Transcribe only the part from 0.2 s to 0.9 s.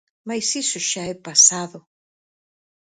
Mais iso